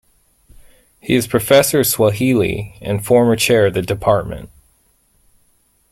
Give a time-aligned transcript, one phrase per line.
[0.99, 4.47] He is Professor of Swahili and former chair of the Dept.